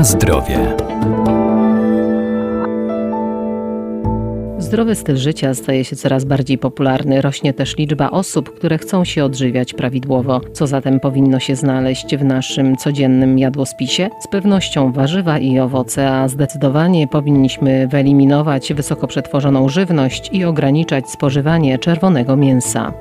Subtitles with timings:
[0.00, 0.76] Na zdrowie.
[4.58, 7.22] Zdrowy styl życia staje się coraz bardziej popularny.
[7.22, 10.40] Rośnie też liczba osób, które chcą się odżywiać prawidłowo.
[10.52, 14.08] Co zatem powinno się znaleźć w naszym codziennym jadłospisie?
[14.20, 21.78] Z pewnością warzywa i owoce, a zdecydowanie powinniśmy wyeliminować wysoko przetworzoną żywność i ograniczać spożywanie
[21.78, 22.92] czerwonego mięsa.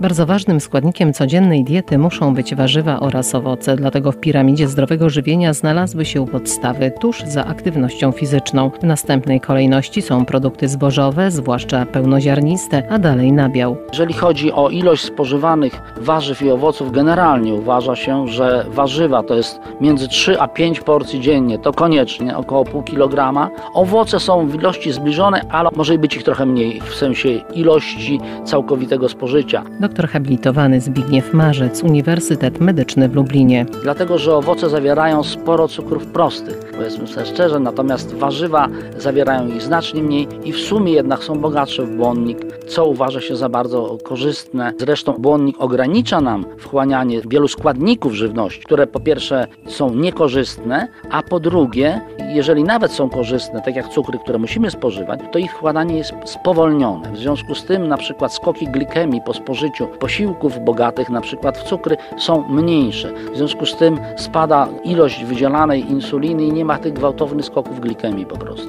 [0.00, 5.52] Bardzo ważnym składnikiem codziennej diety muszą być warzywa oraz owoce, dlatego w piramidzie zdrowego żywienia
[5.52, 8.70] znalazły się podstawy tuż za aktywnością fizyczną.
[8.80, 13.76] W następnej kolejności są produkty zbożowe, zwłaszcza pełnoziarniste, a dalej nabiał.
[13.92, 19.60] Jeżeli chodzi o ilość spożywanych warzyw i owoców, generalnie uważa się, że warzywa to jest
[19.80, 23.50] między 3 a 5 porcji dziennie, to koniecznie około pół kilograma.
[23.74, 29.08] Owoce są w ilości zbliżone, ale może być ich trochę mniej w sensie ilości całkowitego
[29.08, 33.66] spożycia doktor habilitowany Zbigniew Marzec, Uniwersytet Medyczny w Lublinie.
[33.82, 38.68] Dlatego, że owoce zawierają sporo cukrów prostych, powiedzmy sobie szczerze, natomiast warzywa
[38.98, 43.36] zawierają ich znacznie mniej i w sumie jednak są bogatsze w błonnik, co uważa się
[43.36, 44.72] za bardzo korzystne.
[44.78, 51.40] Zresztą błonnik ogranicza nam wchłanianie wielu składników żywności, które po pierwsze są niekorzystne, a po
[51.40, 52.00] drugie,
[52.34, 57.12] jeżeli nawet są korzystne, tak jak cukry, które musimy spożywać, to ich wchłanianie jest spowolnione.
[57.12, 61.62] W związku z tym na przykład skoki glikemii po spożyciu posiłków bogatych na przykład w
[61.62, 63.12] cukry są mniejsze.
[63.32, 68.26] W związku z tym spada ilość wydzielanej insuliny i nie ma tych gwałtownych skoków glikemii
[68.26, 68.68] po prostu.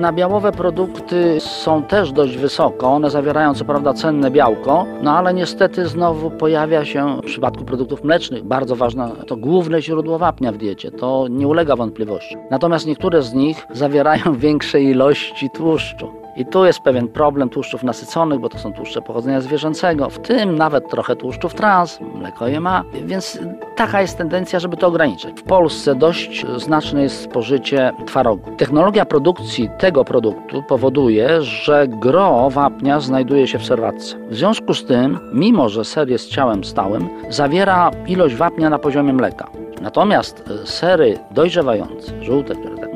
[0.00, 5.86] Nabiałowe produkty są też dość wysoko, one zawierają co prawda cenne białko, no ale niestety
[5.86, 10.90] znowu pojawia się w przypadku produktów mlecznych bardzo ważne to główne źródło wapnia w diecie,
[10.90, 12.36] to nie ulega wątpliwości.
[12.50, 16.19] Natomiast niektóre z nich zawierają większe ilości tłuszczu.
[16.36, 20.56] I tu jest pewien problem tłuszczów nasyconych, bo to są tłuszcze pochodzenia zwierzęcego, w tym
[20.56, 23.38] nawet trochę tłuszczów trans, mleko je ma, więc
[23.76, 25.40] taka jest tendencja, żeby to ograniczyć.
[25.40, 28.50] W Polsce dość znaczne jest spożycie twarogu.
[28.56, 34.16] Technologia produkcji tego produktu powoduje, że gro wapnia znajduje się w serwatce.
[34.28, 39.12] W związku z tym, mimo że ser jest ciałem stałym, zawiera ilość wapnia na poziomie
[39.12, 39.50] mleka.
[39.80, 42.89] Natomiast sery dojrzewające, żółte, które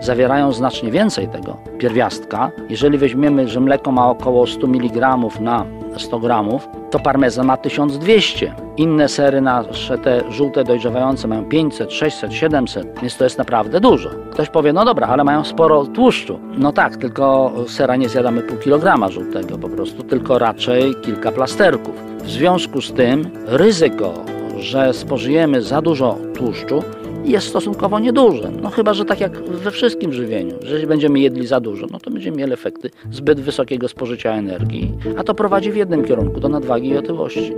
[0.00, 2.50] zawierają znacznie więcej tego pierwiastka.
[2.68, 5.64] Jeżeli weźmiemy, że mleko ma około 100 mg na
[5.96, 8.54] 100 gramów, to parmezan ma 1200.
[8.76, 14.10] Inne sery nasze, te żółte dojrzewające mają 500, 600, 700, więc to jest naprawdę dużo.
[14.32, 16.38] Ktoś powie, no dobra, ale mają sporo tłuszczu.
[16.58, 21.94] No tak, tylko sera nie zjadamy pół kilograma żółtego po prostu, tylko raczej kilka plasterków.
[22.22, 24.14] W związku z tym ryzyko,
[24.58, 26.82] że spożyjemy za dużo tłuszczu
[27.24, 28.50] jest stosunkowo nieduże.
[28.62, 31.98] No chyba, że tak jak we wszystkim żywieniu, że jeśli będziemy jedli za dużo, no
[31.98, 36.48] to będziemy mieli efekty zbyt wysokiego spożycia energii, a to prowadzi w jednym kierunku, do
[36.48, 37.52] nadwagi i otyłości.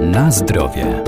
[0.00, 1.02] Na zdrowie.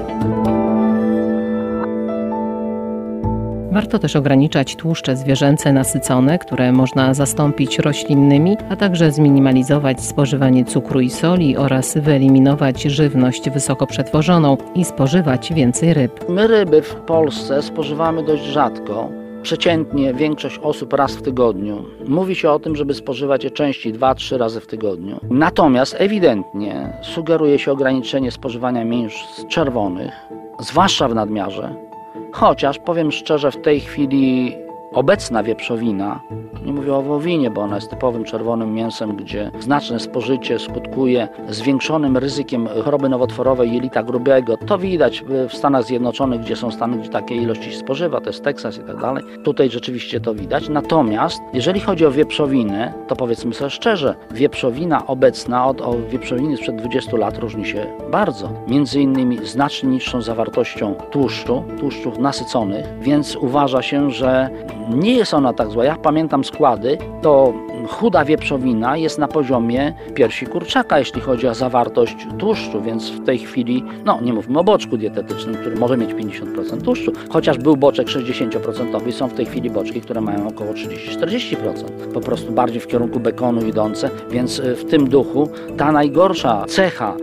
[3.72, 11.00] Warto też ograniczać tłuszcze zwierzęce nasycone, które można zastąpić roślinnymi, a także zminimalizować spożywanie cukru
[11.00, 16.24] i soli oraz wyeliminować żywność wysoko przetworzoną i spożywać więcej ryb.
[16.28, 19.08] My ryby w Polsce spożywamy dość rzadko.
[19.42, 21.84] Przeciętnie większość osób raz w tygodniu.
[22.08, 25.20] Mówi się o tym, żeby spożywać je częściej, dwa, trzy razy w tygodniu.
[25.30, 29.12] Natomiast ewidentnie sugeruje się ograniczenie spożywania mięs
[29.48, 30.12] czerwonych,
[30.60, 31.89] zwłaszcza w nadmiarze,
[32.32, 34.56] Chociaż powiem szczerze, w tej chwili
[34.92, 36.20] obecna wieprzowina
[36.64, 42.16] nie mówię o wołowinie, bo ona jest typowym czerwonym mięsem, gdzie znaczne spożycie skutkuje zwiększonym
[42.16, 44.56] ryzykiem choroby nowotworowej jelita grubego.
[44.56, 48.44] To widać w Stanach Zjednoczonych, gdzie są stany, gdzie takie ilości się spożywa, to jest
[48.44, 49.24] Teksas i tak dalej.
[49.44, 50.68] Tutaj rzeczywiście to widać.
[50.68, 57.16] Natomiast jeżeli chodzi o wieprzowinę, to powiedzmy sobie szczerze, wieprzowina obecna od wieprzowiny sprzed 20
[57.16, 58.50] lat różni się bardzo.
[58.68, 64.50] Między innymi znacznie niższą zawartością tłuszczu, tłuszczów nasyconych, więc uważa się, że
[64.90, 65.84] nie jest ona tak zła.
[65.84, 67.52] Ja pamiętam składy, to
[67.88, 73.38] chuda wieprzowina jest na poziomie piersi kurczaka, jeśli chodzi o zawartość tłuszczu, więc w tej
[73.38, 78.08] chwili, no nie mówmy o boczku dietetycznym, który może mieć 50% tłuszczu, chociaż był boczek
[78.08, 81.56] 60% są w tej chwili boczki, które mają około 30-40%,
[82.14, 87.16] po prostu bardziej w kierunku bekonu idące, więc y, w tym duchu ta najgorsza cecha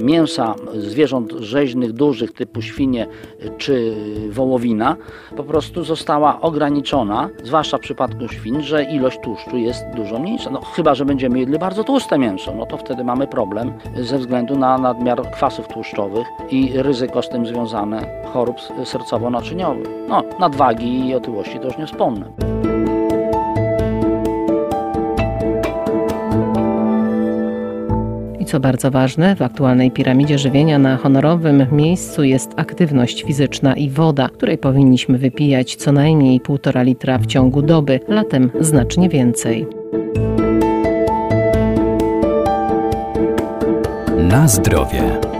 [0.00, 3.06] mięsa zwierząt rzeźnych, dużych typu świnie
[3.44, 3.94] y, czy
[4.30, 4.96] wołowina
[5.36, 10.50] po prostu została ograniczona, zwłaszcza w przypadku świn, że ilość tłuszczu jest dużo mniejsza.
[10.50, 14.58] No, chyba, że będziemy jedli bardzo tłuste mięso, no to wtedy mamy problem ze względu
[14.58, 19.88] na nadmiar kwasów tłuszczowych i ryzyko z tym związane chorób sercowo-naczyniowych.
[20.08, 22.63] No, nadwagi i otyłości to już nie wspomnę.
[28.54, 34.28] Co bardzo ważne, w aktualnej piramidzie żywienia na honorowym miejscu jest aktywność fizyczna i woda,
[34.28, 39.66] której powinniśmy wypijać co najmniej 1,5 litra w ciągu doby, latem znacznie więcej.
[44.18, 45.33] Na zdrowie.